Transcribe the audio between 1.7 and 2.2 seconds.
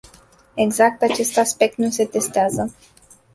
nu se